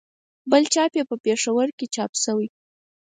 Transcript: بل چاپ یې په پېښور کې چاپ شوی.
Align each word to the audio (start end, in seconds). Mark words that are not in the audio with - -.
بل 0.51 0.63
چاپ 0.73 0.91
یې 0.97 1.03
په 1.09 1.15
پېښور 1.25 1.67
کې 1.77 1.85
چاپ 1.95 2.11
شوی. 2.23 2.47